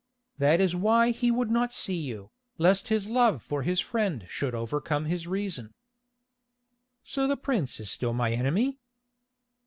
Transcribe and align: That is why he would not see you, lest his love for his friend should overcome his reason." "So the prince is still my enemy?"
That 0.39 0.59
is 0.59 0.75
why 0.75 1.11
he 1.11 1.29
would 1.29 1.51
not 1.51 1.71
see 1.71 1.95
you, 1.97 2.31
lest 2.57 2.87
his 2.87 3.07
love 3.07 3.43
for 3.43 3.61
his 3.61 3.79
friend 3.79 4.25
should 4.27 4.55
overcome 4.55 5.05
his 5.05 5.27
reason." 5.27 5.75
"So 7.03 7.27
the 7.27 7.37
prince 7.37 7.79
is 7.79 7.91
still 7.91 8.11
my 8.13 8.31
enemy?" 8.31 8.79